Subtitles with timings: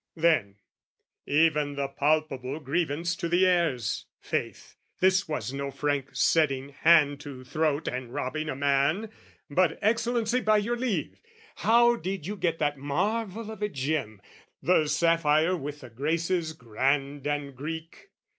[0.15, 0.55] Then,
[1.27, 7.43] even the palpable grievance to the heirs 'Faith, this was no frank setting hand to
[7.43, 9.11] throat And robbing a man,
[9.47, 11.21] but...Excellency, by your leave,
[11.57, 14.23] How did you get that marvel of a gem,
[14.63, 18.09] The sapphire with the Graces grand and Greek?